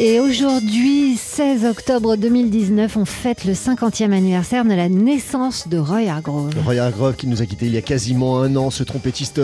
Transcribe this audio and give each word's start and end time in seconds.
Et 0.00 0.20
aujourd'hui, 0.20 1.16
16 1.16 1.64
octobre 1.64 2.14
2019, 2.14 2.96
on 2.98 3.04
fête 3.04 3.44
le 3.44 3.52
50e 3.52 4.12
anniversaire 4.12 4.64
de 4.64 4.72
la 4.72 4.88
naissance 4.88 5.66
de 5.66 5.76
Roy 5.76 6.08
Hargrove. 6.08 6.54
Roy 6.64 6.78
Hargrove 6.78 7.16
qui 7.16 7.26
nous 7.26 7.42
a 7.42 7.46
quitté 7.46 7.66
il 7.66 7.72
y 7.72 7.76
a 7.78 7.82
quasiment 7.82 8.40
un 8.40 8.54
an, 8.54 8.70
ce 8.70 8.84
trompettiste 8.84 9.40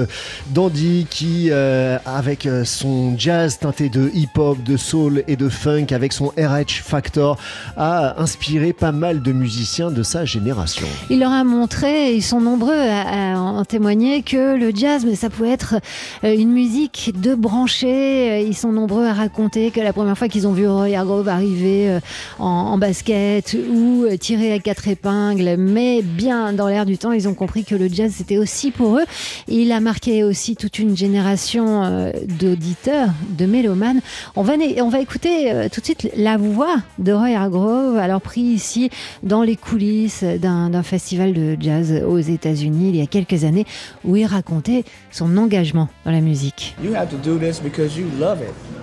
dandy 0.51 1.09
qui, 1.11 1.49
euh, 1.51 1.99
avec 2.07 2.47
euh, 2.47 2.65
son 2.65 3.19
jazz 3.19 3.59
teinté 3.59 3.89
de 3.89 4.13
hip-hop, 4.15 4.63
de 4.63 4.77
soul 4.77 5.25
et 5.27 5.35
de 5.35 5.49
funk, 5.49 5.87
avec 5.91 6.13
son 6.13 6.27
RH 6.39 6.85
Factor, 6.85 7.37
a 7.77 8.23
inspiré 8.23 8.73
pas 8.73 8.93
mal 8.93 9.23
de 9.23 9.33
musiciens 9.33 9.91
de 9.91 10.05
sa 10.05 10.25
génération. 10.25 10.87
Il 11.11 11.19
leur 11.19 11.33
a 11.33 11.43
montré, 11.43 12.15
ils 12.15 12.23
sont 12.23 12.41
nombreux 12.41 12.79
à, 12.79 13.41
en 13.41 13.65
témoigner, 13.65 14.23
que 14.23 14.57
le 14.57 14.71
jazz, 14.73 15.05
mais 15.05 15.17
ça 15.17 15.31
pouvait 15.31 15.51
être 15.51 15.81
euh, 16.23 16.33
une 16.33 16.53
musique 16.53 17.13
de 17.21 17.35
branchés. 17.35 18.47
Ils 18.47 18.57
sont 18.57 18.71
nombreux 18.71 19.05
à 19.05 19.15
raconter 19.15 19.73
que 19.73 19.81
la 19.81 19.93
première 19.93 20.17
fois 20.17 20.29
qu'ils 20.29 20.44
ont 20.47 20.53
vu 20.53 20.69
Roy 20.69 20.95
Hargrove 20.95 21.29
arriver 21.29 21.89
euh, 21.89 22.01
en, 22.39 22.79
basket 22.79 23.57
ou 23.71 24.05
euh, 24.05 24.17
tirer 24.17 24.53
à 24.53 24.59
quatre 24.59 24.89
épingles, 24.89 25.57
mais 25.59 26.03
bien 26.03 26.53
dans 26.53 26.69
l'air 26.69 26.87
du 26.87 26.99
temps, 26.99 27.13
ils 27.13 27.29
ont 27.29 27.35
compris 27.35 27.65
que 27.65 27.75
le 27.75 27.89
jazz 27.89 28.13
c'était 28.17 28.39
aussi 28.39 28.71
pour 28.71 28.99
eux. 28.99 29.05
Il 29.49 29.73
a 29.73 29.81
marqué 29.81 30.25
aussi 30.25 30.57
toute 30.57 30.79
une 30.79 30.97
génération 30.97 31.85
euh, 31.85 32.13
d'auditeurs, 32.39 33.09
de 33.39 33.47
mélomanes. 33.47 34.01
On 34.37 34.43
va, 34.43 34.55
on 34.81 34.89
va 34.89 35.01
écouter 35.01 35.69
tout 35.73 35.81
de 35.81 35.85
suite 35.85 36.11
la 36.17 36.37
voix 36.37 36.77
de 36.99 37.13
Roy 37.13 37.37
Hargrove, 37.37 37.97
alors 37.99 38.21
pris 38.21 38.41
ici 38.41 38.91
dans 39.23 39.43
les 39.43 39.57
coulisses 39.57 40.25
d'un 40.25 40.83
festival 40.83 41.33
de 41.33 41.57
jazz 41.59 42.03
aux 42.07 42.19
États-Unis 42.19 42.91
il 42.91 42.97
y 42.97 43.03
a 43.03 43.07
quelques 43.07 43.45
années, 43.45 43.67
où 44.05 44.17
il 44.17 44.27
racontait 44.27 44.85
son 45.11 45.37
engagement 45.37 45.89
dans 46.05 46.11
la 46.11 46.21
musique. 46.21 46.77
You 46.83 46.95
have 46.95 47.11
to 47.11 47.17
do 47.17 47.39
this 47.39 47.61
because 47.61 47.97
you 47.97 48.07
love 48.19 48.41
it. 48.41 48.74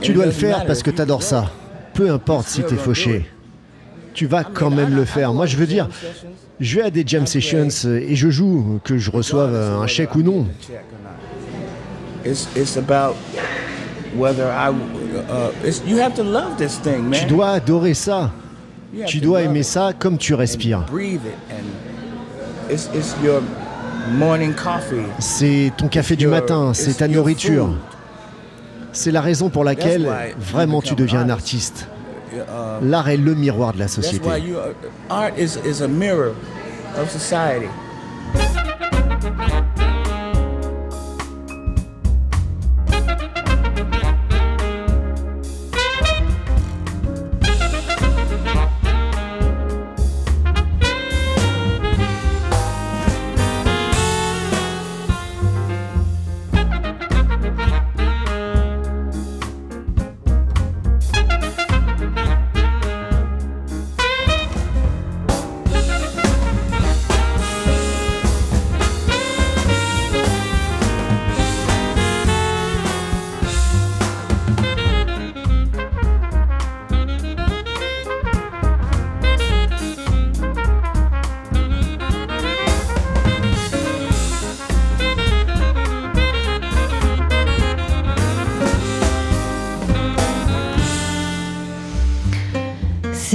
Tu 0.00 0.12
dois 0.12 0.26
le 0.26 0.32
faire 0.32 0.64
parce 0.66 0.82
que 0.82 0.90
tu 0.90 1.00
adores 1.00 1.22
ça. 1.22 1.50
Peu 1.94 2.10
importe 2.10 2.48
si 2.48 2.62
tu 2.62 2.74
es 2.74 2.76
fauché. 2.76 3.26
Tu 4.14 4.26
vas 4.26 4.44
quand 4.44 4.70
même 4.70 4.94
le 4.94 5.04
faire. 5.04 5.32
Moi, 5.32 5.46
je 5.46 5.56
veux 5.56 5.66
dire, 5.66 5.88
je 6.58 6.76
vais 6.76 6.82
à 6.82 6.90
des 6.90 7.04
jam 7.06 7.26
sessions 7.26 7.68
et 7.84 8.16
je 8.16 8.30
joue, 8.30 8.80
que 8.84 8.98
je 8.98 9.10
reçoive 9.10 9.54
un 9.54 9.86
chèque 9.86 10.14
ou 10.14 10.22
non. 10.22 10.46
Tu 17.12 17.26
dois 17.28 17.50
adorer 17.50 17.94
ça. 17.94 18.30
Tu 19.06 19.20
dois 19.20 19.42
aimer 19.42 19.62
ça 19.62 19.92
comme 19.98 20.18
tu 20.18 20.34
respires. 20.34 20.84
C'est 25.18 25.72
ton 25.76 25.88
café 25.88 26.16
du 26.16 26.26
matin, 26.26 26.72
c'est 26.74 26.94
ta 26.94 27.08
nourriture. 27.08 27.74
C'est 28.92 29.10
la 29.10 29.20
raison 29.20 29.48
pour 29.50 29.64
laquelle 29.64 30.08
vraiment 30.38 30.82
tu 30.82 30.94
deviens 30.94 31.20
un 31.20 31.30
artiste. 31.30 31.88
L'art 32.82 33.08
est 33.08 33.16
le 33.16 33.34
miroir 33.34 33.72
de 33.72 33.78
la 33.78 33.88
société. 33.88 34.28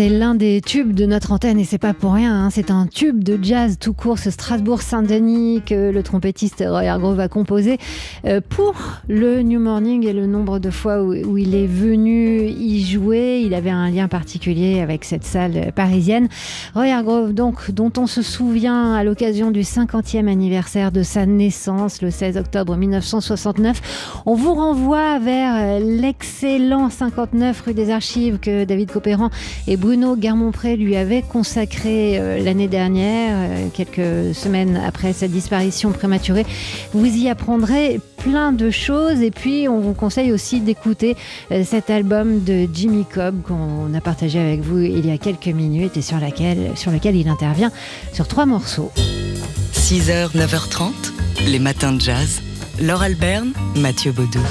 L'un 0.10 0.36
des 0.36 0.62
tubes 0.62 0.94
de 0.94 1.08
notre 1.08 1.32
antenne 1.32 1.58
et 1.60 1.64
c'est 1.64 1.80
pas 1.80 1.94
pour 1.94 2.14
rien. 2.14 2.46
Hein. 2.46 2.50
C'est 2.52 2.70
un 2.70 2.86
tube 2.86 3.24
de 3.24 3.40
jazz 3.42 3.78
tout 3.80 3.94
court, 3.94 4.20
ce 4.20 4.30
Strasbourg-Saint-Denis 4.30 5.64
que 5.66 5.90
le 5.90 6.04
trompettiste 6.04 6.64
Roy 6.68 6.84
Hargrove 6.84 7.20
a 7.20 7.28
composé 7.28 7.80
euh, 8.26 8.40
pour 8.48 8.76
le 9.08 9.42
New 9.42 9.60
Morning 9.60 10.06
et 10.06 10.14
le 10.14 10.28
nombre 10.28 10.60
de 10.60 10.70
fois 10.70 11.02
où, 11.02 11.38
il 11.38 11.56
est 11.56 11.66
venu 11.66 12.44
y 12.44 12.86
jouer. 12.86 13.42
Il 13.44 13.56
avait 13.56 13.72
un 13.72 13.90
lien 13.90 14.08
particulier 14.08 14.80
avec 14.80 15.06
cette 15.06 15.24
salle 15.24 15.72
parisienne. 15.76 16.28
Roy 16.76 16.92
Hargrove, 16.94 17.34
donc, 17.34 17.72
dont 17.72 17.92
on 17.98 18.06
se 18.06 18.22
souvient 18.22 18.94
à 18.94 19.04
l'occasion 19.04 19.50
du 19.50 19.62
50e 19.62 20.28
anniversaire 20.28 20.92
de 20.92 21.02
sa 21.02 21.26
naissance 21.26 22.02
le 22.02 22.12
16 22.12 22.38
octobre 22.38 22.76
1969. 22.76 24.22
On 24.28 24.36
vous 24.36 24.54
renvoie 24.54 25.18
vers 25.20 25.80
l'excellent 25.80 26.90
59 26.92 27.62
rue 27.62 27.74
des 27.74 27.90
Archives 27.90 28.40
que 28.40 28.66
David 28.66 28.92
Copéran 28.92 29.30
et 29.68 29.78
Bruno 29.95 30.17
Garmont-Pré 30.17 30.75
lui 30.75 30.97
avait 30.97 31.22
consacré 31.22 32.19
euh, 32.19 32.44
l'année 32.44 32.67
dernière, 32.67 33.33
euh, 33.38 33.67
quelques 33.73 34.35
semaines 34.35 34.75
après 34.75 35.13
sa 35.13 35.29
disparition 35.29 35.94
prématurée. 35.94 36.45
Vous 36.91 37.06
y 37.06 37.29
apprendrez 37.29 38.01
plein 38.17 38.51
de 38.51 38.72
choses 38.72 39.22
et 39.22 39.31
puis 39.31 39.69
on 39.69 39.79
vous 39.79 39.94
conseille 39.94 40.33
aussi 40.33 40.59
d'écouter 40.59 41.16
euh, 41.53 41.63
cet 41.63 41.89
album 41.89 42.44
de 42.44 42.67
Jimmy 42.73 43.06
Cobb 43.06 43.41
qu'on 43.44 43.94
a 43.94 44.01
partagé 44.01 44.38
avec 44.38 44.59
vous 44.59 44.79
il 44.79 45.06
y 45.06 45.11
a 45.11 45.17
quelques 45.17 45.47
minutes 45.47 45.95
et 45.95 46.01
sur 46.01 46.17
lequel 46.17 47.16
il 47.16 47.29
intervient 47.29 47.72
sur 48.12 48.27
trois 48.27 48.45
morceaux. 48.45 48.91
6h, 49.72 50.35
9h30, 50.35 50.91
les 51.47 51.59
matins 51.59 51.94
de 51.94 52.01
jazz. 52.01 52.41
Laure 52.81 53.03
Alberne, 53.03 53.53
Mathieu 53.77 54.12
Baudou. 54.12 54.41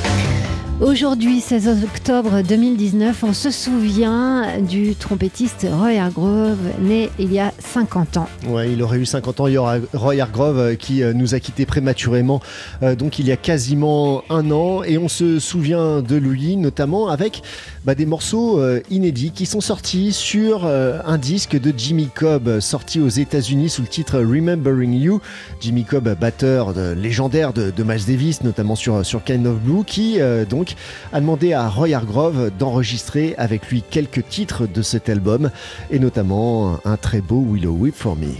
Aujourd'hui, 0.80 1.40
16 1.40 1.84
octobre 1.84 2.42
2019, 2.42 3.22
on 3.22 3.32
se 3.32 3.52
souvient 3.52 4.60
du 4.60 4.96
trompettiste 4.96 5.64
Roy 5.70 6.00
Hargrove, 6.00 6.58
né 6.80 7.10
il 7.20 7.32
y 7.32 7.38
a 7.38 7.52
50 7.60 8.16
ans. 8.16 8.28
Ouais, 8.48 8.72
il 8.72 8.82
aurait 8.82 8.98
eu 8.98 9.06
50 9.06 9.38
ans. 9.38 9.46
Il 9.46 9.54
y 9.54 9.56
aura 9.56 9.76
Roy 9.92 10.18
Hargrove 10.18 10.58
euh, 10.58 10.74
qui 10.74 11.04
euh, 11.04 11.12
nous 11.12 11.36
a 11.36 11.38
quittés 11.38 11.64
prématurément, 11.64 12.42
euh, 12.82 12.96
donc 12.96 13.20
il 13.20 13.28
y 13.28 13.32
a 13.32 13.36
quasiment 13.36 14.24
un 14.30 14.50
an. 14.50 14.82
Et 14.82 14.98
on 14.98 15.06
se 15.06 15.38
souvient 15.38 16.02
de 16.02 16.16
lui, 16.16 16.56
notamment 16.56 17.08
avec 17.08 17.42
bah, 17.84 17.94
des 17.94 18.06
morceaux 18.06 18.60
inédits 18.90 19.30
qui 19.30 19.46
sont 19.46 19.60
sortis 19.60 20.12
sur 20.12 20.66
un 20.66 21.18
disque 21.18 21.58
de 21.58 21.72
Jimmy 21.76 22.08
Cobb, 22.12 22.60
sorti 22.60 22.98
aux 22.98 23.08
États-Unis 23.08 23.68
sous 23.68 23.82
le 23.82 23.88
titre 23.88 24.18
Remembering 24.18 24.94
You. 24.94 25.20
Jimmy 25.60 25.84
Cobb, 25.84 26.16
batteur 26.18 26.72
légendaire 26.96 27.52
de, 27.52 27.70
de, 27.70 27.82
Miles 27.82 28.06
Davis, 28.06 28.42
notamment 28.42 28.74
sur, 28.74 29.04
sur 29.04 29.22
Kind 29.22 29.46
of 29.46 29.58
Blue, 29.58 29.84
qui 29.84 30.18
donc 30.48 30.63
a 31.12 31.20
demandé 31.20 31.52
à 31.52 31.68
Roy 31.68 31.94
Hargrove 31.94 32.50
d'enregistrer 32.58 33.34
avec 33.38 33.68
lui 33.68 33.82
quelques 33.82 34.26
titres 34.28 34.66
de 34.66 34.82
cet 34.82 35.08
album, 35.08 35.50
et 35.90 35.98
notamment 35.98 36.78
un 36.84 36.96
très 36.96 37.20
beau 37.20 37.44
Willow 37.50 37.72
Whip 37.72 37.94
for 37.94 38.16
Me. 38.16 38.34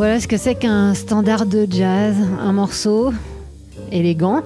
Ce 0.00 0.26
que 0.26 0.38
c'est 0.38 0.54
qu'un 0.54 0.94
standard 0.94 1.44
de 1.44 1.66
jazz, 1.70 2.16
un 2.40 2.52
morceau 2.52 3.12
élégant 3.92 4.42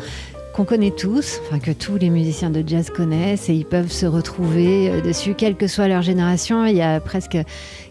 qu'on 0.53 0.65
connaît 0.65 0.91
tous, 0.91 1.41
enfin 1.47 1.61
que 1.61 1.71
tous 1.71 1.97
les 1.97 2.11
musiciens 2.11 2.51
de 2.51 2.65
jazz 2.67 2.91
connaissent 2.91 3.49
et 3.49 3.55
ils 3.55 3.65
peuvent 3.65 3.93
se 3.93 4.05
retrouver 4.05 4.91
euh, 4.91 5.01
dessus, 5.01 5.35
quelle 5.35 5.55
que 5.55 5.69
soit 5.69 5.87
leur 5.87 6.03
génération. 6.03 6.65
Il 6.67 6.77
y 6.77 6.83
a 6.83 6.99
presque 6.99 7.39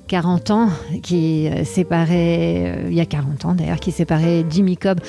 40 0.08 0.52
ans, 0.52 0.70
qui 1.02 1.48
euh, 1.48 1.64
séparait, 1.64 2.64
euh, 2.66 2.88
il 2.90 2.94
y 2.94 3.02
a 3.02 3.06
40 3.06 3.46
ans 3.46 3.56
d'ailleurs, 3.56 3.80
qui 3.80 3.92
séparait 3.92 4.46
Jimmy 4.50 4.78
Cobb 4.78 5.00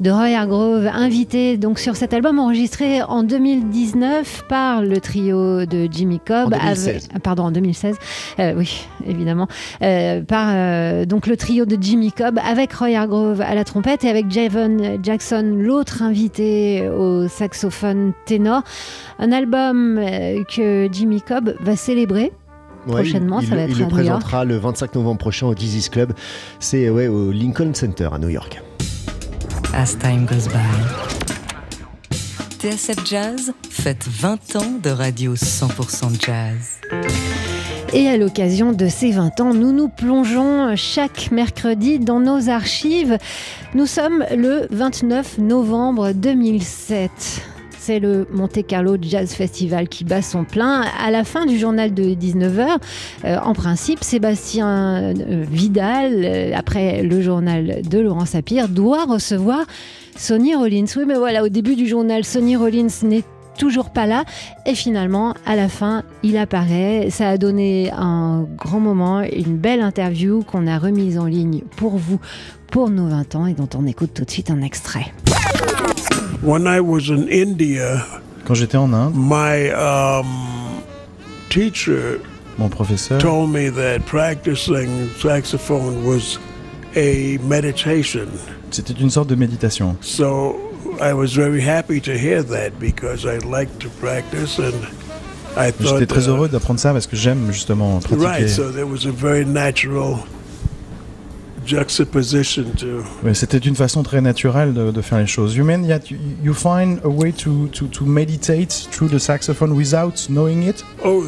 de 0.00 0.10
Roy 0.10 0.36
Hargrove, 0.36 0.86
invité 0.86 1.56
donc 1.56 1.78
sur 1.78 1.96
cet 1.96 2.14
album 2.14 2.38
enregistré 2.38 3.02
en 3.02 3.22
2019 3.22 4.44
par 4.48 4.82
le 4.82 5.00
trio 5.00 5.66
de 5.66 5.88
Jimmy 5.90 6.20
Cobb. 6.20 6.54
En 6.54 6.58
2016. 6.58 7.08
pardon, 7.22 7.44
en 7.44 7.50
2016, 7.50 7.96
euh, 8.38 8.54
oui, 8.56 8.86
évidemment, 9.06 9.48
euh, 9.82 10.22
par 10.22 10.48
euh, 10.50 11.04
donc 11.04 11.26
le 11.26 11.36
trio 11.36 11.64
de 11.64 11.76
Jimmy 11.80 12.12
Cobb 12.12 12.38
avec 12.44 12.72
Roy 12.72 12.96
Hargrove 12.96 13.40
à 13.40 13.54
la 13.54 13.64
trompette 13.64 14.04
et 14.04 14.08
avec 14.08 14.30
Javon 14.30 14.98
Jackson, 15.02 15.56
l'autre 15.58 16.02
invité 16.02 16.88
au 16.88 17.28
saxophone 17.28 18.12
ténor. 18.26 18.62
Un 19.18 19.32
album 19.32 19.98
euh, 19.98 20.42
que 20.44 20.88
Jimmy 20.92 21.20
Cobb 21.20 21.54
va 21.60 21.76
célébrer 21.76 22.32
Prochainement, 22.92 23.40
il, 23.40 23.48
ça 23.48 23.54
va 23.54 23.64
il 23.64 23.70
être 23.70 23.78
le 23.78 23.84
à 23.84 23.88
New 23.88 23.94
York. 23.96 24.02
présentera 24.02 24.44
le 24.44 24.56
25 24.56 24.94
novembre 24.94 25.18
prochain 25.18 25.46
au 25.46 25.54
Dizzy's 25.54 25.88
Club. 25.88 26.12
C'est 26.60 26.90
ouais, 26.90 27.08
au 27.08 27.30
Lincoln 27.32 27.72
Center 27.74 28.08
à 28.12 28.18
New 28.18 28.28
York. 28.28 28.62
As 29.74 29.96
time 29.98 30.26
goes 30.26 30.48
by. 30.48 30.58
TSF 32.58 33.06
Jazz 33.06 33.52
fête 33.70 34.06
20 34.08 34.56
ans 34.56 34.78
de 34.82 34.90
radio 34.90 35.34
100% 35.36 36.20
jazz. 36.24 36.80
Et 37.92 38.08
à 38.08 38.16
l'occasion 38.16 38.72
de 38.72 38.88
ces 38.88 39.12
20 39.12 39.40
ans, 39.40 39.54
nous 39.54 39.72
nous 39.72 39.88
plongeons 39.88 40.74
chaque 40.76 41.30
mercredi 41.30 41.98
dans 41.98 42.20
nos 42.20 42.48
archives. 42.48 43.16
Nous 43.74 43.86
sommes 43.86 44.24
le 44.36 44.66
29 44.70 45.38
novembre 45.38 46.12
2007. 46.12 47.10
C'est 47.88 48.00
le 48.00 48.26
Monte 48.30 48.66
Carlo 48.66 48.98
Jazz 49.00 49.32
Festival 49.32 49.88
qui 49.88 50.04
bat 50.04 50.20
son 50.20 50.44
plein. 50.44 50.82
À 51.02 51.10
la 51.10 51.24
fin 51.24 51.46
du 51.46 51.58
journal 51.58 51.94
de 51.94 52.02
19h, 52.02 52.76
euh, 53.24 53.38
en 53.42 53.54
principe, 53.54 54.04
Sébastien 54.04 55.14
euh, 55.16 55.44
Vidal, 55.50 56.20
euh, 56.22 56.52
après 56.54 57.02
le 57.02 57.22
journal 57.22 57.80
de 57.80 57.98
Laurent 57.98 58.26
Sapir, 58.26 58.68
doit 58.68 59.06
recevoir 59.06 59.64
Sonny 60.18 60.54
Rollins. 60.54 60.84
Oui, 60.98 61.04
mais 61.06 61.14
voilà, 61.14 61.42
au 61.42 61.48
début 61.48 61.76
du 61.76 61.86
journal, 61.88 62.24
Sonny 62.24 62.56
Rollins 62.56 62.88
n'est 63.04 63.24
toujours 63.56 63.88
pas 63.88 64.04
là. 64.04 64.24
Et 64.66 64.74
finalement, 64.74 65.32
à 65.46 65.56
la 65.56 65.70
fin, 65.70 66.02
il 66.22 66.36
apparaît. 66.36 67.08
Ça 67.08 67.30
a 67.30 67.38
donné 67.38 67.90
un 67.96 68.46
grand 68.54 68.80
moment, 68.80 69.22
une 69.22 69.56
belle 69.56 69.80
interview 69.80 70.42
qu'on 70.42 70.66
a 70.66 70.78
remise 70.78 71.18
en 71.18 71.24
ligne 71.24 71.62
pour 71.78 71.96
vous, 71.96 72.20
pour 72.70 72.90
nos 72.90 73.08
20 73.08 73.34
ans, 73.34 73.46
et 73.46 73.54
dont 73.54 73.70
on 73.74 73.86
écoute 73.86 74.10
tout 74.12 74.26
de 74.26 74.30
suite 74.30 74.50
un 74.50 74.60
extrait. 74.60 75.06
When 76.42 76.66
I 76.66 76.80
was 76.80 77.08
in 77.10 77.28
India, 77.28 78.04
Quand 78.44 78.54
j'étais 78.54 78.76
en 78.76 78.92
Inde, 78.92 79.14
my 79.14 79.70
um, 79.72 80.82
teacher 81.50 82.20
mon 82.58 82.68
professeur 82.68 83.18
told 83.18 83.50
me 83.50 83.68
that 83.70 84.06
practicing 84.06 85.08
saxophone 85.18 86.04
was 86.04 86.38
a 86.96 87.38
meditation. 87.42 88.28
C'était 88.70 88.94
une 89.00 89.10
sorte 89.10 89.28
de 89.28 89.34
méditation. 89.34 89.96
So 90.00 90.56
I 91.00 91.12
was 91.12 91.34
very 91.34 91.60
happy 91.60 92.00
to 92.02 92.12
hear 92.12 92.42
that 92.44 92.78
because 92.78 93.24
I 93.24 93.38
like 93.38 93.76
to 93.80 93.88
practice 94.00 94.58
and 94.58 94.74
I 95.56 95.72
J'étais 95.72 96.06
thought. 96.06 96.06
très 96.06 96.28
uh, 96.28 96.30
heureux 96.30 96.48
d'apprendre 96.48 96.78
ça 96.78 96.92
parce 96.92 97.06
que 97.06 97.16
j'aime 97.16 97.50
justement 97.50 97.98
pratiquer. 97.98 98.26
Right, 98.26 98.48
so 98.48 98.70
there 98.70 98.86
was 98.86 99.06
a 99.06 99.12
very 99.12 99.44
natural 99.44 100.20
C'était 103.34 103.58
une 103.58 103.76
façon 103.76 104.02
très 104.02 104.20
naturelle 104.20 104.72
de, 104.74 104.90
de 104.90 105.02
faire 105.02 105.18
les 105.18 105.26
choses. 105.26 105.56
You 105.56 105.64
mean 105.64 105.86
that 105.86 106.10
you, 106.10 106.18
you 106.42 106.54
find 106.54 107.00
a 107.04 107.08
way 107.08 107.32
to, 107.32 107.68
to, 107.68 107.86
to 107.86 108.04
meditate 108.04 108.88
through 108.90 109.10
the 109.10 109.18
saxophone 109.18 109.72
without 109.72 110.28
knowing 110.28 110.62
it? 110.62 110.84
Oh, 111.04 111.24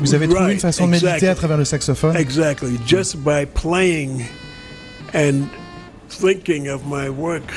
Vous 0.00 0.14
avez 0.14 0.26
trouvé 0.26 0.40
right, 0.44 0.54
une 0.54 0.60
façon 0.60 0.86
de 0.86 0.90
méditer 0.90 1.06
exactly. 1.08 1.28
à 1.28 1.34
travers 1.34 1.56
le 1.56 1.64
saxophone? 1.64 2.16
Exactly. 2.16 2.78
Just 2.86 3.16
by 3.18 3.46
playing 3.46 4.24
and 5.14 5.48
thinking 6.08 6.68
of 6.68 6.82
my 6.86 7.08
work. 7.08 7.52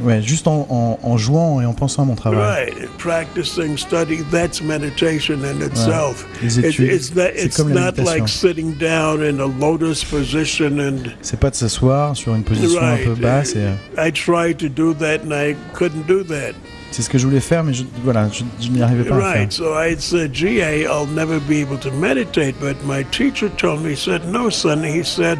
Ouais, 0.00 0.22
juste 0.22 0.48
en, 0.48 0.66
en, 0.70 0.98
en 1.02 1.16
jouant 1.18 1.60
et 1.60 1.66
en 1.66 1.74
pensant 1.74 2.02
à 2.02 2.04
mon 2.06 2.14
travail. 2.14 2.40
Right. 2.72 2.88
Practicing, 2.98 3.76
study, 3.76 4.22
that's 4.30 4.62
meditation 4.62 5.40
in 5.44 5.60
itself. 5.64 6.26
Les 6.42 6.58
It- 6.58 6.64
études, 6.64 6.92
it's 6.92 7.14
not, 7.14 7.22
c'est 7.36 7.44
it's 7.46 7.56
comme 7.56 7.72
la 7.74 7.80
not 7.92 7.98
like 7.98 8.22
méditation. 8.22 8.26
sitting 8.26 8.72
down 8.78 9.22
in 9.22 9.38
a 9.38 9.46
lotus 9.60 10.02
position 10.02 10.78
and 10.78 11.10
C'est 11.20 11.38
pas 11.38 11.50
de 11.50 11.56
s'asseoir 11.56 12.16
sur 12.16 12.34
une 12.34 12.42
position 12.42 12.80
un 12.80 12.96
peu 12.96 13.10
Right. 13.10 13.20
basse. 13.20 13.54
et, 13.54 13.58
euh, 13.58 13.74
I 14.08 14.10
tried 14.12 14.56
to 14.58 14.68
do 14.68 14.94
that 14.94 15.18
and 15.26 15.32
I 15.32 15.54
couldn't 15.74 16.06
do 16.08 16.22
that. 16.24 16.52
C'est 16.90 17.02
ce 17.02 17.08
que 17.08 17.16
je 17.18 17.26
voulais 17.26 17.40
faire, 17.40 17.62
mais 17.64 17.72
je, 17.72 17.84
voilà, 18.04 18.28
je, 18.30 18.44
je 18.64 18.68
n'y 18.70 18.82
arrivais 18.82 19.04
pas 19.04 19.16
à 19.16 19.20
faire. 19.20 19.40
Right. 19.40 19.52
So 19.52 19.74
I 19.78 19.96
said, 19.98 20.34
gee, 20.34 20.60
I'll 20.60 21.06
never 21.14 21.38
be 21.38 21.62
able 21.62 21.78
to 21.78 21.90
meditate. 21.90 22.54
But 22.60 22.76
my 22.86 23.04
teacher 23.10 23.48
told 23.56 23.82
me, 23.82 23.92
he 23.92 23.96
said, 23.96 24.22
no, 24.30 24.50
son. 24.50 24.82
He 24.84 25.02
said, 25.04 25.38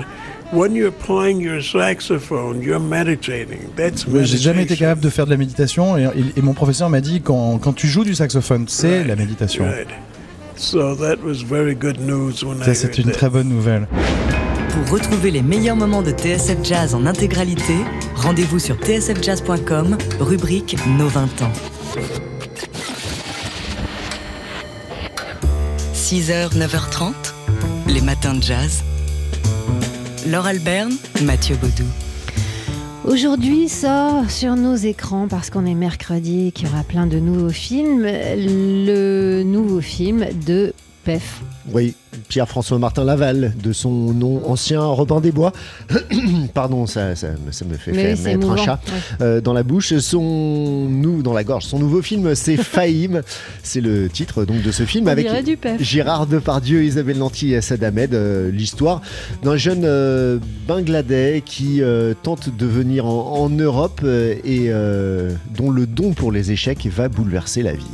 when 0.53 0.75
you're 0.75 0.93
playing 0.93 1.41
your 1.41 1.61
saxophone, 1.63 2.63
you're 2.63 2.79
meditating. 2.81 3.61
That's 3.77 4.07
Ouais, 4.07 4.25
J'ai 4.25 4.37
jamais 4.39 4.63
été 4.63 4.71
meditation. 4.75 4.77
capable 4.87 5.01
de 5.01 5.11
faire 5.11 5.25
de 5.27 5.31
la 5.31 5.37
méditation 5.37 5.97
et, 5.97 6.05
et- 6.05 6.39
et 6.39 6.43
mon 6.43 6.53
professeur 6.55 6.89
m'a 6.91 7.01
dit 7.01 7.21
quand, 7.23 7.59
quand 7.59 7.73
tu 7.73 7.89
joues 7.89 8.05
du 8.05 8.15
saxophone, 8.15 8.67
c'est 8.69 8.99
Right. 8.99 9.07
la 9.09 9.17
méditation. 9.17 9.65
Right. 9.65 9.89
So 10.57 10.95
that 10.97 11.17
was 11.25 11.43
very 11.45 11.75
good 11.75 11.99
news 12.01 12.35
when 12.45 12.59
I 12.61 12.65
Ça, 12.65 12.75
c'est 12.75 12.99
une 12.99 13.07
that. 13.07 13.13
très 13.13 13.31
bonne 13.31 13.49
nouvelle. 13.49 13.89
Pour 14.87 14.95
retrouver 14.95 15.31
les 15.31 15.43
meilleurs 15.43 15.77
moments 15.77 16.03
de 16.03 16.11
TSF 16.13 16.59
Jazz 16.63 16.95
en 16.95 17.05
intégralité, 17.07 17.75
rendez-vous 18.15 18.59
sur 18.59 18.77
tsfjazz.com, 18.77 19.97
rubrique 20.21 20.77
Nos 20.99 21.09
20 21.09 21.43
ans. 21.43 21.53
6h, 25.95 26.55
9h30, 26.57 27.13
les 27.89 28.01
matins 28.03 28.35
de 28.35 28.43
jazz. 28.43 28.83
Laure 30.27 30.47
Alberne, 30.47 30.93
Mathieu 31.25 31.57
Baudou. 31.57 31.85
Aujourd'hui 33.05 33.69
sort 33.69 34.31
sur 34.31 34.55
nos 34.55 34.77
écrans, 34.77 35.27
parce 35.27 35.51
qu'on 35.51 35.67
est 35.67 35.75
mercredi 35.75 36.49
et 36.49 36.53
qu'il 36.53 36.69
y 36.69 36.71
aura 36.71 36.85
plein 36.85 37.07
de 37.07 37.19
nouveaux 37.19 37.51
films, 37.51 38.03
le 38.05 39.43
nouveau 39.43 39.81
film 39.81 40.27
de 40.47 40.75
PEF. 41.05 41.41
Oui, 41.73 41.95
Pierre-François 42.29 42.79
Martin 42.79 43.05
Laval, 43.05 43.53
de 43.63 43.73
son 43.73 43.91
nom 43.91 44.43
ancien 44.49 44.83
Robin 44.85 45.21
des 45.21 45.31
Bois. 45.33 45.53
Pardon, 46.55 46.87
ça, 46.87 47.15
ça, 47.17 47.29
ça 47.51 47.65
me 47.65 47.75
fait 47.75 47.93
faire 47.93 48.17
oui, 48.19 48.23
mettre 48.25 48.51
un 48.51 48.57
chat 48.57 48.81
Ouais. 48.87 48.99
euh, 49.27 49.41
dans 49.41 49.53
la 49.53 49.63
bouche. 49.63 49.97
Son, 49.99 50.89
nous, 50.89 51.23
dans 51.23 51.33
la 51.33 51.45
gorge. 51.45 51.65
Son 51.65 51.79
nouveau 51.79 52.03
film, 52.03 52.35
c'est 52.35 52.57
Fahim. 52.63 53.23
c'est 53.63 53.81
le 53.81 54.09
titre 54.09 54.45
donc 54.45 54.63
de 54.63 54.73
ce 54.73 54.85
film 54.85 55.07
On 55.07 55.11
avec. 55.11 55.29
Gérard 55.81 56.27
Depardieu, 56.27 56.83
Isabelle 56.85 57.19
Nanty 57.19 57.53
et 57.53 57.57
Assad 57.57 57.83
Ahmed. 57.85 58.15
euh, 58.15 58.51
L'histoire 58.51 59.01
d'un 59.43 59.57
jeune 59.57 59.83
euh, 59.85 60.39
Bangladais 60.67 61.43
qui 61.45 61.81
euh, 61.83 62.15
tente 62.23 62.55
de 62.57 62.67
venir 62.67 63.07
en, 63.07 63.37
en 63.39 63.49
Europe 63.49 64.03
et 64.45 64.71
dont 65.57 65.71
le 65.71 65.87
don 65.87 66.13
pour 66.13 66.33
les 66.33 66.51
échecs 66.53 66.87
va 66.87 67.09
bouleverser 67.09 67.63
la 67.63 67.73
vie. 67.73 67.85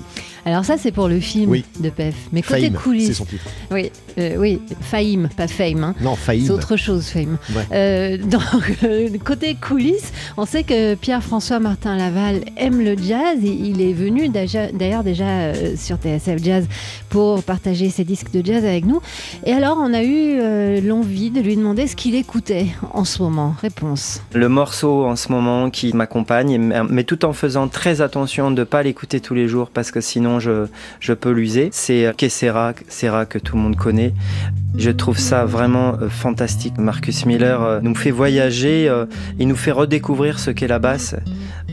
Alors 0.48 0.64
ça 0.64 0.76
c'est 0.78 0.92
pour 0.92 1.08
le 1.08 1.20
film 1.20 1.50
Oui. 1.50 1.64
de 1.80 1.90
PEF. 1.90 2.14
Mais 2.32 2.42
côté 2.42 2.60
c'est 2.62 2.70
coulisses, 2.72 3.16
son 3.18 3.24
titre. 3.24 3.44
oui, 3.70 3.90
euh, 4.18 4.36
oui, 4.38 4.60
Fahim, 4.80 5.28
pas 5.36 5.46
Fame. 5.48 5.84
hein. 5.84 5.94
Non, 6.00 6.16
Fahim. 6.16 6.44
C'est 6.46 6.52
autre 6.52 6.76
chose, 6.76 7.06
Fame. 7.06 7.36
Ouais. 7.54 7.62
Euh, 7.72 8.16
donc, 8.24 8.42
euh, 8.84 9.08
côté 9.24 9.54
coulisses, 9.54 10.12
on 10.36 10.46
sait 10.46 10.62
que 10.64 10.94
Pierre-François 10.94 11.58
Martin 11.60 11.96
Laval 11.96 12.40
aime 12.56 12.80
le 12.82 12.96
jazz. 12.96 13.38
Et 13.44 13.48
il 13.48 13.80
est 13.80 13.92
venu 13.92 14.28
d'ailleurs 14.28 15.04
déjà 15.04 15.24
euh, 15.28 15.74
sur 15.76 15.96
TSF 15.96 16.42
Jazz 16.42 16.66
pour 17.08 17.42
partager 17.42 17.90
ses 17.90 18.04
disques 18.04 18.30
de 18.32 18.44
jazz 18.44 18.64
avec 18.64 18.84
nous. 18.84 19.00
Et 19.44 19.52
alors, 19.52 19.78
on 19.80 19.92
a 19.94 20.02
eu 20.02 20.38
euh, 20.40 20.80
l'envie 20.80 21.30
de 21.30 21.40
lui 21.40 21.56
demander 21.56 21.86
ce 21.86 21.96
qu'il 21.96 22.14
écoutait 22.14 22.66
en 22.92 23.04
ce 23.04 23.22
moment. 23.22 23.54
Réponse. 23.60 24.22
Le 24.34 24.48
morceau 24.48 25.04
en 25.04 25.16
ce 25.16 25.30
moment 25.30 25.70
qui 25.70 25.92
m'accompagne, 25.94 26.58
mais 26.58 26.76
mais 26.88 27.04
tout 27.04 27.24
en 27.24 27.32
faisant 27.32 27.68
très 27.68 28.00
attention 28.00 28.50
de 28.50 28.60
ne 28.60 28.64
pas 28.64 28.82
l'écouter 28.82 29.20
tous 29.20 29.34
les 29.34 29.46
jours 29.48 29.70
parce 29.72 29.90
que 29.90 30.00
sinon 30.00 30.37
je, 30.38 31.12
peux 31.12 31.30
l'user, 31.30 31.70
c'est 31.72 32.12
Que 32.16 32.28
Sera, 32.28 32.72
Sera 32.88 33.26
que 33.26 33.38
tout 33.38 33.56
le 33.56 33.62
monde 33.62 33.76
connaît. 33.76 34.14
Je 34.76 34.90
trouve 34.90 35.18
ça 35.18 35.44
vraiment 35.44 35.94
euh, 35.94 36.08
fantastique. 36.08 36.78
Marcus 36.78 37.26
Miller 37.26 37.62
euh, 37.62 37.80
nous 37.82 37.94
fait 37.94 38.10
voyager, 38.10 38.88
euh, 38.88 39.06
il 39.38 39.48
nous 39.48 39.56
fait 39.56 39.72
redécouvrir 39.72 40.38
ce 40.38 40.50
qu'est 40.50 40.68
la 40.68 40.78
basse, 40.78 41.16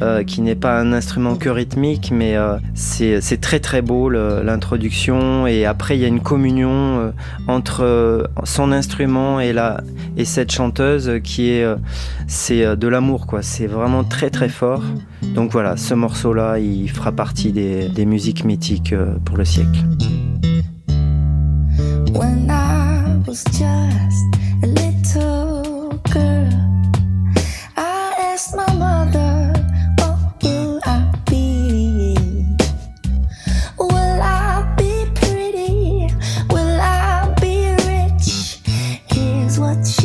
euh, 0.01 0.23
qui 0.23 0.41
n'est 0.41 0.55
pas 0.55 0.79
un 0.79 0.93
instrument 0.93 1.35
que 1.35 1.49
rythmique, 1.49 2.11
mais 2.11 2.35
euh, 2.35 2.57
c'est 2.73 3.41
très 3.41 3.59
très 3.59 3.81
beau 3.81 4.09
l'introduction. 4.09 5.45
Et 5.45 5.65
après, 5.65 5.97
il 5.97 6.01
y 6.01 6.05
a 6.05 6.07
une 6.07 6.21
communion 6.21 6.99
euh, 6.99 7.11
entre 7.47 7.83
euh, 7.83 8.23
son 8.43 8.71
instrument 8.71 9.39
et, 9.39 9.53
cette 10.25 10.51
chanteuse 10.51 11.19
qui 11.23 11.51
est 11.51 11.63
euh, 11.63 11.75
c'est 12.27 12.65
euh, 12.65 12.75
de 12.75 12.87
l'amour 12.87 13.27
quoi 13.27 13.41
c'est 13.41 13.67
vraiment 13.67 14.03
très 14.03 14.29
très 14.29 14.49
fort 14.49 14.83
donc 15.35 15.51
voilà 15.51 15.77
ce 15.77 15.93
morceau 15.93 16.33
là 16.33 16.57
il 16.57 16.89
fera 16.89 17.11
partie 17.11 17.51
des 17.51 18.05
musiques 18.05 18.43
cosmétique 18.45 18.93
euh, 18.93 19.17
pour 19.25 19.37
le 19.37 19.45
siècle. 19.45 19.79
When 22.13 22.47
I 22.51 23.17
was 23.25 23.43
just 23.45 24.23
a 24.61 24.67
little 24.67 25.99
girl, 26.11 26.53
I 27.75 28.13
asked 28.33 28.55
my 28.55 28.71
mother, 28.75 29.51
What 29.97 30.43
will 30.43 30.79
I 30.85 31.11
be? 31.27 32.15
Will 33.79 34.21
I 34.21 34.63
be 34.77 35.05
pretty? 35.15 36.13
Will 36.51 36.79
I 36.79 37.33
be 37.41 37.73
rich? 37.87 38.59
Here's 39.07 39.59
what 39.59 39.83
she 39.87 40.04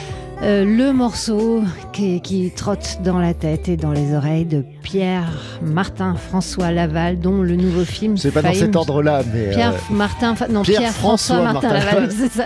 Euh, 0.43 0.65
le 0.65 0.91
morceau 0.91 1.63
qui, 1.93 2.19
qui, 2.19 2.49
trotte 2.49 2.99
dans 3.03 3.19
la 3.19 3.35
tête 3.35 3.69
et 3.69 3.77
dans 3.77 3.91
les 3.91 4.15
oreilles 4.15 4.45
de 4.45 4.65
Pierre 4.81 5.31
Martin 5.61 6.15
François 6.15 6.71
Laval, 6.71 7.19
dont 7.19 7.43
le 7.43 7.55
nouveau 7.55 7.85
film. 7.85 8.17
C'est 8.17 8.31
pas 8.31 8.41
dans 8.41 8.53
cet 8.53 8.75
ordre-là, 8.75 9.21
mais. 9.31 9.51
Pierre 9.51 9.73
euh, 9.73 9.93
Martin, 9.93 10.33
non, 10.49 10.63
Pierre, 10.63 10.79
Pierre 10.79 10.93
François, 10.93 11.35
François, 11.35 11.53
Martin, 11.53 11.73
Martin 11.73 11.91
Laval, 11.91 12.11
c'est 12.11 12.31
ça. 12.31 12.45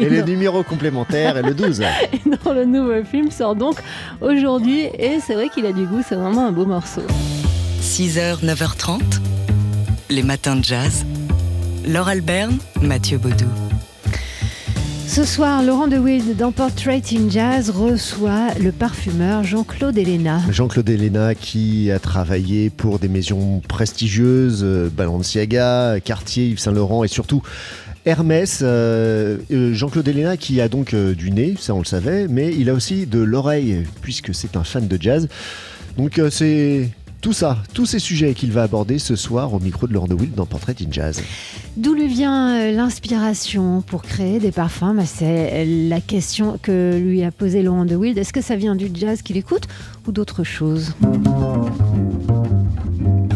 et 0.00 0.08
le 0.08 0.22
numéro 0.22 0.62
complémentaire 0.62 1.36
est 1.36 1.42
le 1.42 1.52
12. 1.52 1.80
et 1.80 2.28
non, 2.28 2.52
le 2.52 2.64
nouveau 2.64 3.02
film 3.04 3.32
sort 3.32 3.56
donc 3.56 3.82
aujourd'hui 4.20 4.82
et 4.96 5.18
c'est 5.20 5.34
vrai 5.34 5.48
qu'il 5.48 5.66
a 5.66 5.72
du 5.72 5.86
goût, 5.86 6.02
c'est 6.06 6.14
vraiment 6.14 6.46
un 6.46 6.52
beau 6.52 6.66
morceau. 6.66 7.02
6h, 7.82 8.44
9h30, 8.44 9.00
les 10.10 10.22
matins 10.22 10.54
de 10.54 10.62
jazz. 10.62 11.04
Laure 11.88 12.08
Alberne, 12.08 12.58
Mathieu 12.80 13.18
Baudou. 13.18 13.69
Ce 15.10 15.24
soir, 15.24 15.60
Laurent 15.64 15.88
de 15.88 15.98
Wild 15.98 16.36
dans 16.36 16.52
Portrait 16.52 17.02
in 17.12 17.28
Jazz 17.28 17.70
reçoit 17.70 18.54
le 18.62 18.70
parfumeur 18.70 19.42
Jean-Claude 19.42 19.98
Elena. 19.98 20.40
Jean-Claude 20.50 20.88
Elena 20.88 21.34
qui 21.34 21.90
a 21.90 21.98
travaillé 21.98 22.70
pour 22.70 23.00
des 23.00 23.08
maisons 23.08 23.60
prestigieuses, 23.66 24.60
euh, 24.62 24.88
Balenciaga, 24.88 25.98
Cartier, 25.98 26.46
Yves 26.50 26.60
Saint 26.60 26.70
Laurent 26.70 27.02
et 27.02 27.08
surtout 27.08 27.42
Hermès, 28.06 28.60
euh, 28.62 29.38
euh, 29.50 29.74
Jean-Claude 29.74 30.06
Elena 30.06 30.36
qui 30.36 30.60
a 30.60 30.68
donc 30.68 30.94
du 30.94 31.32
nez, 31.32 31.56
ça 31.58 31.74
on 31.74 31.80
le 31.80 31.84
savait, 31.86 32.28
mais 32.28 32.54
il 32.56 32.70
a 32.70 32.72
aussi 32.72 33.06
de 33.06 33.18
l'oreille 33.18 33.84
puisque 34.02 34.32
c'est 34.32 34.56
un 34.56 34.62
fan 34.62 34.86
de 34.86 34.96
jazz. 35.02 35.26
Donc 35.98 36.20
c'est 36.30 36.88
tout 37.20 37.32
ça, 37.32 37.58
tous 37.74 37.86
ces 37.86 37.98
sujets 37.98 38.34
qu'il 38.34 38.50
va 38.50 38.62
aborder 38.62 38.98
ce 38.98 39.14
soir 39.14 39.52
au 39.52 39.60
micro 39.60 39.86
de 39.86 39.92
Laurent 39.92 40.06
de 40.06 40.14
Wild 40.14 40.34
dans 40.34 40.46
Portrait 40.46 40.74
in 40.80 40.90
Jazz. 40.90 41.22
D'où 41.76 41.94
lui 41.94 42.08
vient 42.08 42.56
euh, 42.56 42.72
l'inspiration 42.72 43.82
pour 43.82 44.02
créer 44.02 44.38
des 44.38 44.52
parfums? 44.52 44.94
Bah, 44.96 45.04
C'est 45.06 45.66
la 45.66 46.00
question 46.00 46.58
que 46.62 46.98
lui 46.98 47.22
a 47.22 47.30
posée 47.30 47.62
Laurent 47.62 47.84
de 47.84 47.94
Wild. 47.94 48.16
Est-ce 48.16 48.32
que 48.32 48.40
ça 48.40 48.56
vient 48.56 48.74
du 48.74 48.90
jazz 48.94 49.20
qu'il 49.22 49.36
écoute 49.36 49.64
ou 50.06 50.12
d'autre 50.12 50.44
chose 50.44 50.94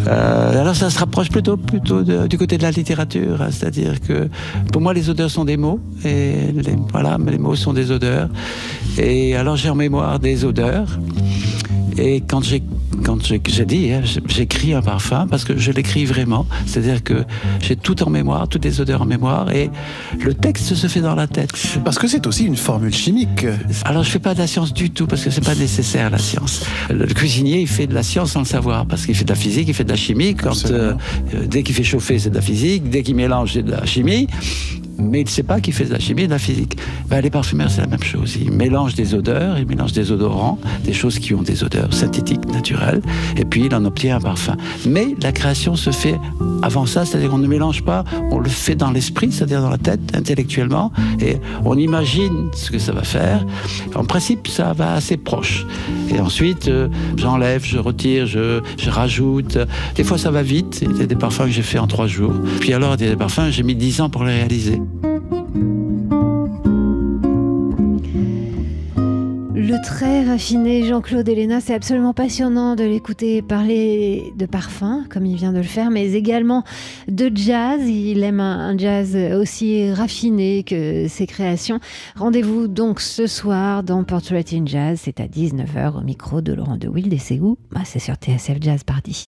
euh, 0.06 0.60
alors 0.60 0.76
ça 0.76 0.90
se 0.90 0.98
rapproche 0.98 1.30
plutôt, 1.30 1.56
plutôt 1.56 2.02
du 2.02 2.36
côté 2.36 2.58
de 2.58 2.62
la 2.62 2.70
littérature, 2.70 3.40
hein. 3.40 3.48
c'est-à-dire 3.50 4.02
que 4.02 4.28
pour 4.70 4.82
moi 4.82 4.92
les 4.92 5.08
odeurs 5.08 5.30
sont 5.30 5.46
des 5.46 5.56
mots, 5.56 5.80
et 6.04 6.52
les, 6.52 6.76
voilà, 6.92 7.16
les 7.26 7.38
mots 7.38 7.56
sont 7.56 7.72
des 7.72 7.90
odeurs. 7.90 8.28
Et 8.98 9.34
alors 9.34 9.56
j'ai 9.56 9.70
en 9.70 9.74
mémoire 9.74 10.18
des 10.18 10.44
odeurs, 10.44 10.98
et 11.96 12.20
quand 12.20 12.42
j'ai 12.42 12.62
quand 13.02 13.18
j'ai 13.26 13.64
dit, 13.64 13.92
hein, 13.92 14.02
j'écris 14.26 14.74
un 14.74 14.82
parfum 14.82 15.26
parce 15.28 15.44
que 15.44 15.56
je 15.56 15.72
l'écris 15.72 16.04
vraiment. 16.04 16.46
C'est-à-dire 16.66 17.02
que 17.02 17.24
j'ai 17.60 17.76
tout 17.76 18.02
en 18.02 18.10
mémoire, 18.10 18.48
toutes 18.48 18.64
les 18.64 18.80
odeurs 18.80 19.02
en 19.02 19.06
mémoire 19.06 19.52
et 19.52 19.70
le 20.20 20.34
texte 20.34 20.74
se 20.74 20.86
fait 20.86 21.00
dans 21.00 21.14
la 21.14 21.26
tête. 21.26 21.50
Parce 21.84 21.98
que 21.98 22.06
c'est 22.06 22.26
aussi 22.26 22.44
une 22.44 22.56
formule 22.56 22.94
chimique. 22.94 23.46
Alors 23.84 24.04
je 24.04 24.10
fais 24.10 24.18
pas 24.18 24.34
de 24.34 24.38
la 24.38 24.46
science 24.46 24.72
du 24.72 24.90
tout 24.90 25.06
parce 25.06 25.24
que 25.24 25.30
c'est 25.30 25.44
pas 25.44 25.54
nécessaire 25.54 26.10
la 26.10 26.18
science. 26.18 26.64
Le 26.90 27.06
cuisinier 27.06 27.60
il 27.60 27.68
fait 27.68 27.86
de 27.86 27.94
la 27.94 28.02
science 28.02 28.32
sans 28.32 28.40
le 28.40 28.46
savoir 28.46 28.86
parce 28.86 29.06
qu'il 29.06 29.14
fait 29.14 29.24
de 29.24 29.30
la 29.30 29.36
physique, 29.36 29.68
il 29.68 29.74
fait 29.74 29.84
de 29.84 29.90
la 29.90 29.96
chimie. 29.96 30.34
Quand 30.34 30.70
euh, 30.70 30.94
dès 31.46 31.62
qu'il 31.62 31.74
fait 31.74 31.84
chauffer 31.84 32.18
c'est 32.18 32.30
de 32.30 32.36
la 32.36 32.42
physique, 32.42 32.88
dès 32.90 33.02
qu'il 33.02 33.16
mélange 33.16 33.54
c'est 33.54 33.62
de 33.62 33.70
la 33.70 33.84
chimie 33.86 34.28
mais 34.98 35.20
il 35.20 35.24
ne 35.24 35.28
sait 35.28 35.42
pas 35.42 35.60
qu'il 35.60 35.72
fait 35.72 35.86
de 35.86 35.92
la 35.92 35.98
chimie 35.98 36.22
et 36.22 36.26
de 36.26 36.32
la 36.32 36.38
physique. 36.38 36.76
Ben, 37.08 37.20
les 37.20 37.30
parfumeurs, 37.30 37.70
c'est 37.70 37.80
la 37.80 37.86
même 37.86 38.02
chose. 38.02 38.36
Ils 38.40 38.52
mélangent 38.52 38.94
des 38.94 39.14
odeurs, 39.14 39.58
ils 39.58 39.66
mélangent 39.66 39.92
des 39.92 40.12
odorants, 40.12 40.58
des 40.84 40.92
choses 40.92 41.18
qui 41.18 41.34
ont 41.34 41.42
des 41.42 41.64
odeurs 41.64 41.92
synthétiques, 41.92 42.46
naturelles, 42.52 42.83
et 43.36 43.44
puis 43.44 43.66
il 43.66 43.74
en 43.74 43.84
obtient 43.84 44.16
un 44.16 44.20
parfum. 44.20 44.56
Mais 44.86 45.14
la 45.20 45.32
création 45.32 45.76
se 45.76 45.90
fait 45.90 46.16
avant 46.62 46.86
ça, 46.86 47.04
c'est-à-dire 47.04 47.30
qu'on 47.30 47.38
ne 47.38 47.46
mélange 47.46 47.82
pas, 47.82 48.04
on 48.30 48.38
le 48.38 48.48
fait 48.48 48.74
dans 48.74 48.90
l'esprit, 48.90 49.32
c'est-à-dire 49.32 49.60
dans 49.60 49.70
la 49.70 49.78
tête, 49.78 50.00
intellectuellement, 50.14 50.92
et 51.20 51.36
on 51.64 51.76
imagine 51.76 52.50
ce 52.54 52.70
que 52.70 52.78
ça 52.78 52.92
va 52.92 53.02
faire. 53.02 53.44
En 53.94 54.04
principe, 54.04 54.48
ça 54.48 54.72
va 54.72 54.94
assez 54.94 55.16
proche. 55.16 55.66
Et 56.10 56.20
ensuite, 56.20 56.68
euh, 56.68 56.88
j'enlève, 57.16 57.64
je 57.64 57.78
retire, 57.78 58.26
je, 58.26 58.60
rajoute. 58.88 59.58
Des 59.96 60.04
fois, 60.04 60.18
ça 60.18 60.30
va 60.30 60.42
vite. 60.42 60.82
Il 60.82 60.98
y 60.98 61.02
a 61.02 61.06
des 61.06 61.16
parfums 61.16 61.44
que 61.44 61.50
j'ai 61.50 61.62
fait 61.62 61.78
en 61.78 61.86
trois 61.86 62.06
jours. 62.06 62.32
Puis 62.60 62.72
alors, 62.72 62.94
il 62.98 63.04
y 63.04 63.06
a 63.08 63.10
des 63.10 63.16
parfums, 63.16 63.50
j'ai 63.50 63.62
mis 63.62 63.74
dix 63.74 64.00
ans 64.00 64.08
pour 64.08 64.24
les 64.24 64.32
réaliser. 64.32 64.80
Très 69.84 70.24
raffiné 70.24 70.82
Jean-Claude 70.84 71.28
Elena, 71.28 71.60
c'est 71.60 71.74
absolument 71.74 72.14
passionnant 72.14 72.74
de 72.74 72.84
l'écouter 72.84 73.42
parler 73.42 74.32
de 74.34 74.46
parfum, 74.46 75.04
comme 75.10 75.26
il 75.26 75.36
vient 75.36 75.52
de 75.52 75.58
le 75.58 75.62
faire, 75.62 75.90
mais 75.90 76.12
également 76.12 76.64
de 77.06 77.30
jazz. 77.34 77.86
Il 77.86 78.22
aime 78.22 78.40
un 78.40 78.78
jazz 78.78 79.14
aussi 79.38 79.92
raffiné 79.92 80.64
que 80.64 81.06
ses 81.08 81.26
créations. 81.26 81.80
Rendez-vous 82.16 82.66
donc 82.66 83.00
ce 83.00 83.26
soir 83.26 83.82
dans 83.82 84.04
Portrait 84.04 84.44
in 84.52 84.64
Jazz, 84.64 85.00
c'est 85.02 85.20
à 85.20 85.26
19h 85.26 85.98
au 85.98 86.02
micro 86.02 86.40
de 86.40 86.54
Laurent 86.54 86.78
de 86.78 86.88
Wild 86.88 87.12
et 87.12 87.18
c'est 87.18 87.38
où? 87.38 87.58
Bah, 87.70 87.82
C'est 87.84 87.98
sur 87.98 88.14
TSF 88.14 88.56
Jazz 88.60 88.84
Party. 88.84 89.22